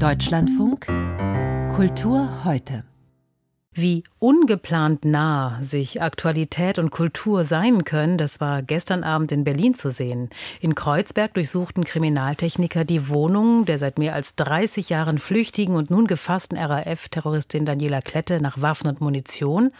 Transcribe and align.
Deutschlandfunk 0.00 0.86
Kultur 1.74 2.44
heute. 2.44 2.84
Wie 3.72 4.04
ungeplant 4.18 5.04
nah 5.04 5.58
sich 5.62 6.02
Aktualität 6.02 6.78
und 6.78 6.90
Kultur 6.90 7.44
sein 7.44 7.84
können, 7.84 8.18
das 8.18 8.40
war 8.40 8.62
gestern 8.62 9.04
Abend 9.04 9.32
in 9.32 9.44
Berlin 9.44 9.74
zu 9.74 9.90
sehen. 9.90 10.28
In 10.60 10.74
Kreuzberg 10.74 11.34
durchsuchten 11.34 11.84
Kriminaltechniker 11.84 12.84
die 12.84 13.08
Wohnung 13.08 13.64
der 13.64 13.78
seit 13.78 13.98
mehr 13.98 14.14
als 14.14 14.36
30 14.36 14.90
Jahren 14.90 15.18
flüchtigen 15.18 15.74
und 15.74 15.90
nun 15.90 16.06
gefassten 16.06 16.58
RAF-Terroristin 16.58 17.64
Daniela 17.64 18.00
Klette 18.00 18.42
nach 18.42 18.60
Waffen 18.60 18.88
und 18.88 19.00
Munition 19.00 19.70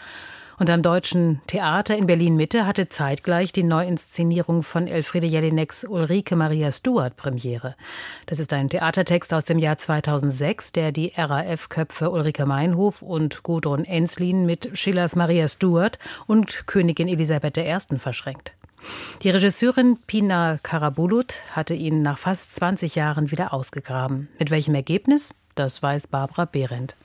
und 0.61 0.69
am 0.69 0.83
Deutschen 0.83 1.41
Theater 1.47 1.97
in 1.97 2.05
Berlin-Mitte 2.05 2.67
hatte 2.67 2.87
zeitgleich 2.87 3.51
die 3.51 3.63
Neuinszenierung 3.63 4.61
von 4.61 4.85
Elfriede 4.85 5.25
Jelineks 5.25 5.83
Ulrike 5.83 6.35
Maria 6.35 6.71
Stuart 6.71 7.15
Premiere. 7.15 7.75
Das 8.27 8.37
ist 8.37 8.53
ein 8.53 8.69
Theatertext 8.69 9.33
aus 9.33 9.45
dem 9.45 9.57
Jahr 9.57 9.79
2006, 9.79 10.71
der 10.71 10.91
die 10.91 11.13
RAF-Köpfe 11.17 12.11
Ulrike 12.11 12.45
Meinhof 12.45 13.01
und 13.01 13.41
Gudrun 13.41 13.85
Enslin 13.85 14.45
mit 14.45 14.77
Schillers 14.77 15.15
Maria 15.15 15.47
Stuart 15.47 15.97
und 16.27 16.67
Königin 16.67 17.07
Elisabeth 17.07 17.57
I. 17.57 17.97
verschränkt. 17.97 18.53
Die 19.23 19.31
Regisseurin 19.31 19.97
Pina 20.05 20.59
Karabulut 20.61 21.37
hatte 21.55 21.73
ihn 21.73 22.03
nach 22.03 22.19
fast 22.19 22.53
20 22.57 22.93
Jahren 22.93 23.31
wieder 23.31 23.51
ausgegraben. 23.51 24.27
Mit 24.37 24.51
welchem 24.51 24.75
Ergebnis? 24.75 25.33
Das 25.55 25.81
weiß 25.81 26.05
Barbara 26.05 26.45
Behrendt. 26.45 26.95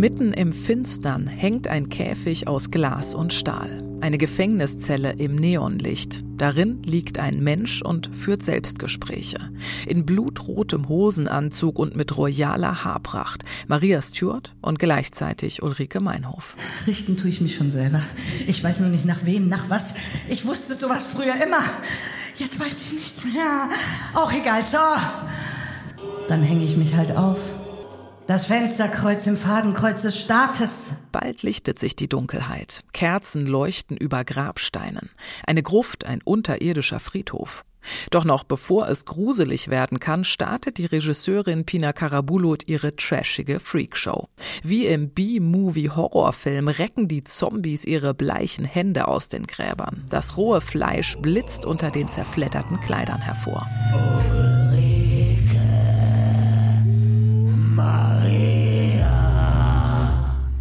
Mitten 0.00 0.32
im 0.32 0.54
Finstern 0.54 1.26
hängt 1.26 1.68
ein 1.68 1.90
Käfig 1.90 2.48
aus 2.48 2.70
Glas 2.70 3.14
und 3.14 3.34
Stahl. 3.34 3.86
Eine 4.00 4.16
Gefängniszelle 4.16 5.12
im 5.12 5.34
Neonlicht. 5.34 6.24
Darin 6.38 6.82
liegt 6.84 7.18
ein 7.18 7.40
Mensch 7.40 7.82
und 7.82 8.08
führt 8.16 8.42
Selbstgespräche. 8.42 9.50
In 9.86 10.06
blutrotem 10.06 10.88
Hosenanzug 10.88 11.78
und 11.78 11.96
mit 11.96 12.16
royaler 12.16 12.82
Haarpracht. 12.82 13.44
Maria 13.68 14.00
Stewart 14.00 14.56
und 14.62 14.78
gleichzeitig 14.78 15.62
Ulrike 15.62 16.00
Meinhof. 16.00 16.56
Richten 16.86 17.18
tue 17.18 17.28
ich 17.28 17.42
mich 17.42 17.54
schon 17.54 17.70
selber. 17.70 18.00
Ich 18.46 18.64
weiß 18.64 18.80
nur 18.80 18.88
nicht 18.88 19.04
nach 19.04 19.26
wem, 19.26 19.48
nach 19.48 19.68
was. 19.68 19.92
Ich 20.30 20.46
wusste 20.46 20.76
sowas 20.76 21.04
früher 21.14 21.34
immer. 21.44 21.62
Jetzt 22.36 22.58
weiß 22.58 22.86
ich 22.86 22.92
nichts 22.92 23.24
mehr. 23.26 23.68
Auch 24.14 24.32
egal, 24.32 24.64
so. 24.64 24.78
Dann 26.26 26.42
hänge 26.42 26.64
ich 26.64 26.78
mich 26.78 26.96
halt 26.96 27.14
auf. 27.14 27.59
Das 28.30 28.46
Fensterkreuz 28.46 29.26
im 29.26 29.36
Fadenkreuz 29.36 30.02
des 30.02 30.16
Staates. 30.16 30.94
Bald 31.10 31.42
lichtet 31.42 31.80
sich 31.80 31.96
die 31.96 32.08
Dunkelheit. 32.08 32.84
Kerzen 32.92 33.44
leuchten 33.44 33.96
über 33.96 34.22
Grabsteinen. 34.22 35.10
Eine 35.44 35.64
Gruft, 35.64 36.04
ein 36.04 36.20
unterirdischer 36.22 37.00
Friedhof. 37.00 37.64
Doch 38.12 38.24
noch 38.24 38.44
bevor 38.44 38.88
es 38.88 39.04
gruselig 39.04 39.66
werden 39.66 39.98
kann, 39.98 40.22
startet 40.22 40.78
die 40.78 40.86
Regisseurin 40.86 41.64
Pina 41.66 41.92
Karabulut 41.92 42.68
ihre 42.68 42.94
trashige 42.94 43.58
Freakshow. 43.58 44.28
Wie 44.62 44.86
im 44.86 45.10
B-Movie-Horrorfilm 45.10 46.68
recken 46.68 47.08
die 47.08 47.24
Zombies 47.24 47.84
ihre 47.84 48.14
bleichen 48.14 48.64
Hände 48.64 49.08
aus 49.08 49.28
den 49.28 49.48
Gräbern. 49.48 50.04
Das 50.08 50.36
rohe 50.36 50.60
Fleisch 50.60 51.16
blitzt 51.16 51.64
unter 51.64 51.90
den 51.90 52.08
zerfledderten 52.08 52.78
Kleidern 52.78 53.22
hervor. 53.22 53.66
Ulrike. 53.92 54.59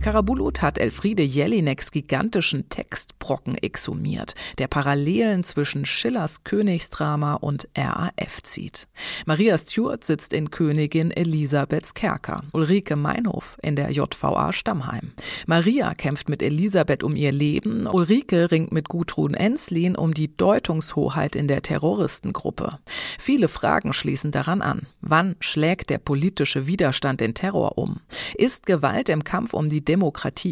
Karabulut 0.09 0.63
hat 0.63 0.79
Elfriede 0.79 1.21
Jelineks 1.21 1.91
gigantischen 1.91 2.67
Textbrocken 2.69 3.53
exhumiert, 3.53 4.33
der 4.57 4.67
Parallelen 4.67 5.43
zwischen 5.43 5.85
Schillers 5.85 6.43
Königsdrama 6.43 7.35
und 7.35 7.67
RAF 7.77 8.41
zieht. 8.41 8.87
Maria 9.27 9.55
Stewart 9.55 10.03
sitzt 10.03 10.33
in 10.33 10.49
Königin 10.49 11.11
Elisabeths 11.11 11.93
Kerker, 11.93 12.41
Ulrike 12.53 12.95
Meinhof 12.95 13.59
in 13.61 13.75
der 13.75 13.91
JVA 13.91 14.52
Stammheim. 14.52 15.11
Maria 15.45 15.93
kämpft 15.93 16.27
mit 16.27 16.41
Elisabeth 16.41 17.03
um 17.03 17.15
ihr 17.15 17.31
Leben, 17.31 17.86
Ulrike 17.86 18.49
ringt 18.49 18.71
mit 18.71 18.89
Gudrun 18.89 19.36
Enslin 19.36 19.95
um 19.95 20.15
die 20.15 20.36
Deutungshoheit 20.36 21.36
in 21.36 21.48
der 21.48 21.61
Terroristengruppe. 21.61 22.80
Viele 23.19 23.48
Fragen 23.48 23.93
schließen 23.93 24.31
daran 24.31 24.64
an. 24.64 24.87
Wann 25.02 25.36
schlägt 25.39 25.92
der 25.92 25.99
politische 25.99 26.65
Widerstand 26.65 27.21
den 27.21 27.36
Terror 27.36 27.77
um? 27.77 27.98
Ist 28.33 28.65
Gewalt 28.65 29.09
im 29.09 29.23
Kampf 29.23 29.53
um 29.53 29.69
die 29.69 29.86
Demokratie 29.86 29.98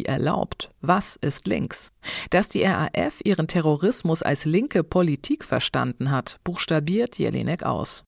erlaubt? 0.04 0.70
Was 0.80 1.16
ist 1.16 1.46
links? 1.46 1.92
Dass 2.30 2.48
die 2.48 2.62
RAF 2.62 3.20
ihren 3.24 3.48
Terrorismus 3.48 4.22
als 4.22 4.44
linke 4.44 4.84
Politik 4.84 5.44
verstanden 5.44 6.10
hat, 6.10 6.38
buchstabiert 6.44 7.18
Jelinek 7.18 7.62
aus. 7.62 8.04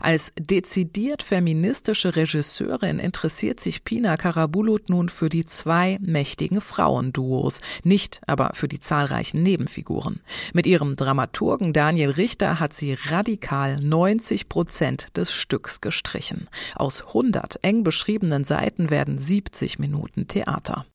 Als 0.00 0.32
dezidiert 0.38 1.22
feministische 1.22 2.16
Regisseurin 2.16 2.98
interessiert 2.98 3.60
sich 3.60 3.84
Pina 3.84 4.16
Karabulut 4.16 4.88
nun 4.88 5.08
für 5.08 5.28
die 5.28 5.44
zwei 5.44 5.98
mächtigen 6.00 6.60
Frauenduos, 6.60 7.60
nicht 7.84 8.20
aber 8.26 8.50
für 8.54 8.68
die 8.68 8.80
zahlreichen 8.80 9.42
Nebenfiguren. 9.42 10.20
Mit 10.52 10.66
ihrem 10.66 10.96
Dramaturgen 10.96 11.72
Daniel 11.72 12.10
Richter 12.10 12.60
hat 12.60 12.74
sie 12.74 12.96
radikal 13.08 13.80
90 13.80 14.48
Prozent 14.48 15.16
des 15.16 15.32
Stücks 15.32 15.80
gestrichen. 15.80 16.48
Aus 16.74 17.06
100 17.08 17.58
eng 17.62 17.84
beschriebenen 17.84 18.44
Seiten 18.44 18.90
werden 18.90 19.18
70 19.18 19.78
Minuten 19.78 20.28
Theater. 20.28 20.86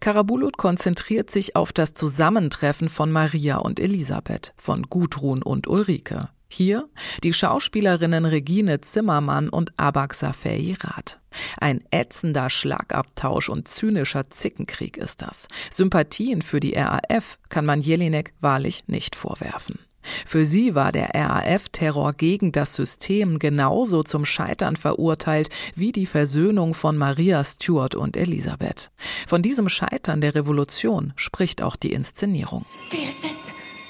Karabulut 0.00 0.56
konzentriert 0.56 1.30
sich 1.30 1.56
auf 1.56 1.72
das 1.72 1.94
Zusammentreffen 1.94 2.88
von 2.88 3.10
Maria 3.10 3.58
und 3.58 3.80
Elisabeth, 3.80 4.52
von 4.56 4.82
Gudrun 4.84 5.42
und 5.42 5.66
Ulrike. 5.66 6.28
Hier 6.52 6.90
die 7.24 7.32
Schauspielerinnen 7.32 8.26
Regine 8.26 8.82
Zimmermann 8.82 9.48
und 9.48 9.72
Abak 9.78 10.12
Safei-Rath. 10.12 11.18
Ein 11.58 11.82
ätzender 11.90 12.50
Schlagabtausch 12.50 13.48
und 13.48 13.68
zynischer 13.68 14.28
Zickenkrieg 14.28 14.98
ist 14.98 15.22
das. 15.22 15.48
Sympathien 15.70 16.42
für 16.42 16.60
die 16.60 16.74
RAF 16.74 17.38
kann 17.48 17.64
man 17.64 17.80
Jelinek 17.80 18.34
wahrlich 18.42 18.84
nicht 18.86 19.16
vorwerfen. 19.16 19.78
Für 20.26 20.44
sie 20.44 20.74
war 20.74 20.92
der 20.92 21.14
RAF-Terror 21.14 22.12
gegen 22.12 22.52
das 22.52 22.74
System 22.74 23.38
genauso 23.38 24.02
zum 24.02 24.26
Scheitern 24.26 24.76
verurteilt 24.76 25.48
wie 25.74 25.92
die 25.92 26.06
Versöhnung 26.06 26.74
von 26.74 26.98
Maria 26.98 27.42
Stuart 27.44 27.94
und 27.94 28.14
Elisabeth. 28.14 28.90
Von 29.26 29.40
diesem 29.40 29.70
Scheitern 29.70 30.20
der 30.20 30.34
Revolution 30.34 31.14
spricht 31.16 31.62
auch 31.62 31.76
die 31.76 31.94
Inszenierung. 31.94 32.66
Wir 32.90 33.10
sind 33.10 33.40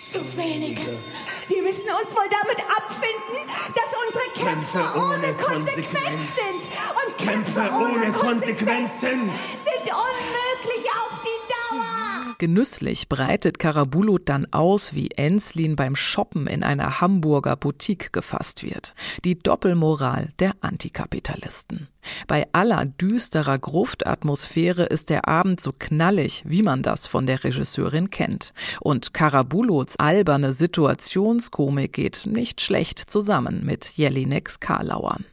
zu 0.06 0.20
wenige. 0.36 0.82
Wir 1.48 1.62
müssen 1.62 1.88
uns 1.88 2.14
wohl 2.14 2.28
damit 2.30 2.58
abfinden, 2.70 3.48
dass 3.74 3.90
unsere 4.06 4.26
Kämpfe, 4.34 4.78
Kämpfe 4.78 4.98
ohne 4.98 5.34
Konsequenz 5.34 6.20
sind. 6.36 6.60
Und 7.04 7.18
Kämpfe, 7.18 7.60
Kämpfe 7.60 7.74
ohne 7.74 8.12
Konsequenzen 8.12 9.30
sind 9.64 9.71
Genüsslich 12.42 13.08
breitet 13.08 13.60
Karabulut 13.60 14.28
dann 14.28 14.52
aus, 14.52 14.94
wie 14.94 15.12
Enslin 15.12 15.76
beim 15.76 15.94
Shoppen 15.94 16.48
in 16.48 16.64
einer 16.64 17.00
Hamburger 17.00 17.54
Boutique 17.54 18.12
gefasst 18.12 18.64
wird. 18.64 18.96
Die 19.24 19.38
Doppelmoral 19.38 20.30
der 20.40 20.54
Antikapitalisten. 20.60 21.86
Bei 22.26 22.48
aller 22.50 22.84
düsterer 22.84 23.60
Gruftatmosphäre 23.60 24.86
ist 24.86 25.08
der 25.08 25.28
Abend 25.28 25.60
so 25.60 25.72
knallig, 25.72 26.42
wie 26.44 26.64
man 26.64 26.82
das 26.82 27.06
von 27.06 27.26
der 27.26 27.44
Regisseurin 27.44 28.10
kennt. 28.10 28.54
Und 28.80 29.14
Karabulots 29.14 29.94
alberne 30.00 30.52
Situationskomik 30.52 31.92
geht 31.92 32.26
nicht 32.26 32.60
schlecht 32.60 32.98
zusammen 32.98 33.64
mit 33.64 33.84
Jelineks 33.84 34.58
Karlauern. 34.58 35.26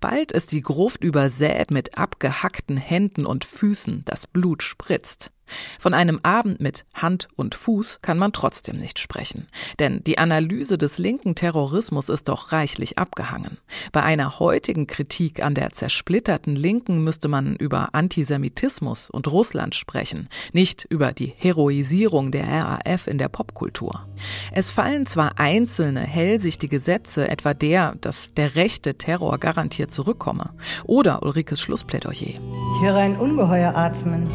Bald 0.00 0.32
ist 0.32 0.50
die 0.50 0.62
Gruft 0.62 1.04
übersät 1.04 1.70
mit 1.70 1.96
abgehackten 1.96 2.78
Händen 2.78 3.26
und 3.26 3.44
Füßen, 3.44 4.02
das 4.06 4.26
Blut 4.26 4.64
spritzt. 4.64 5.30
Von 5.78 5.94
einem 5.94 6.20
Abend 6.22 6.60
mit 6.60 6.84
Hand 6.94 7.28
und 7.36 7.54
Fuß 7.54 8.00
kann 8.02 8.18
man 8.18 8.32
trotzdem 8.32 8.78
nicht 8.78 8.98
sprechen. 8.98 9.46
Denn 9.78 10.02
die 10.04 10.18
Analyse 10.18 10.78
des 10.78 10.98
linken 10.98 11.34
Terrorismus 11.34 12.08
ist 12.08 12.28
doch 12.28 12.52
reichlich 12.52 12.98
abgehangen. 12.98 13.58
Bei 13.92 14.02
einer 14.02 14.38
heutigen 14.38 14.86
Kritik 14.86 15.42
an 15.42 15.54
der 15.54 15.70
zersplitterten 15.70 16.56
Linken 16.56 17.04
müsste 17.04 17.28
man 17.28 17.56
über 17.56 17.94
Antisemitismus 17.94 19.10
und 19.10 19.28
Russland 19.28 19.74
sprechen, 19.74 20.28
nicht 20.52 20.84
über 20.84 21.12
die 21.12 21.32
Heroisierung 21.36 22.30
der 22.30 22.46
RAF 22.46 23.06
in 23.06 23.18
der 23.18 23.28
Popkultur. 23.28 24.06
Es 24.52 24.70
fallen 24.70 25.06
zwar 25.06 25.38
einzelne 25.38 26.00
hellsichtige 26.00 26.80
Sätze, 26.80 27.28
etwa 27.28 27.54
der, 27.54 27.94
dass 28.00 28.30
der 28.36 28.54
rechte 28.54 28.94
Terror 28.96 29.38
garantiert 29.38 29.90
zurückkomme, 29.90 30.50
oder 30.84 31.22
Ulrikes 31.22 31.60
Schlussplädoyer. 31.60 32.08
Ich 32.18 32.82
höre 32.82 32.96
ein 32.96 33.16
Ungeheuer 33.16 33.74
atmen. 33.74 34.28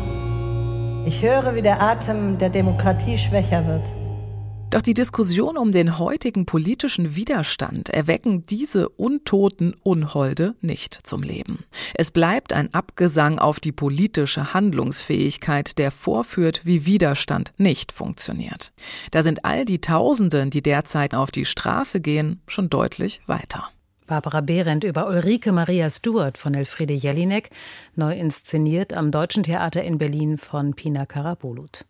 Ich 1.05 1.21
höre, 1.21 1.55
wie 1.55 1.61
der 1.61 1.81
Atem 1.81 2.37
der 2.37 2.49
Demokratie 2.49 3.17
schwächer 3.17 3.67
wird. 3.67 3.89
Doch 4.69 4.81
die 4.81 4.93
Diskussion 4.93 5.57
um 5.57 5.73
den 5.73 5.99
heutigen 5.99 6.45
politischen 6.45 7.13
Widerstand 7.13 7.89
erwecken 7.89 8.45
diese 8.45 8.87
untoten 8.87 9.75
Unholde 9.83 10.55
nicht 10.61 10.97
zum 11.03 11.21
Leben. 11.21 11.65
Es 11.93 12.09
bleibt 12.09 12.53
ein 12.53 12.73
Abgesang 12.73 13.37
auf 13.37 13.59
die 13.59 13.73
politische 13.73 14.53
Handlungsfähigkeit, 14.53 15.77
der 15.77 15.91
vorführt, 15.91 16.61
wie 16.63 16.85
Widerstand 16.85 17.53
nicht 17.57 17.91
funktioniert. 17.91 18.71
Da 19.11 19.23
sind 19.23 19.43
all 19.43 19.65
die 19.65 19.81
Tausenden, 19.81 20.51
die 20.51 20.63
derzeit 20.63 21.13
auf 21.13 21.31
die 21.31 21.45
Straße 21.45 21.99
gehen, 21.99 22.41
schon 22.47 22.69
deutlich 22.69 23.21
weiter. 23.27 23.67
Barbara 24.07 24.41
Behrendt 24.41 24.83
über 24.83 25.07
Ulrike 25.07 25.51
Maria 25.51 25.89
Stuart 25.89 26.37
von 26.37 26.53
Elfriede 26.53 26.93
Jelinek, 26.93 27.49
neu 27.95 28.13
inszeniert 28.13 28.93
am 28.93 29.11
Deutschen 29.11 29.43
Theater 29.43 29.83
in 29.83 29.97
Berlin 29.97 30.37
von 30.37 30.73
Pina 30.73 31.05
Karabulut. 31.05 31.85